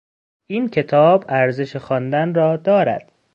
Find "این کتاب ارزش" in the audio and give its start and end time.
0.49-1.75